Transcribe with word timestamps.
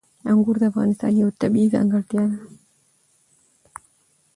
انګور 0.31 0.55
د 0.59 0.63
افغانستان 0.71 1.11
یوه 1.21 1.37
طبیعي 1.41 1.67
ځانګړتیا 1.73 2.23
ده. 2.31 2.39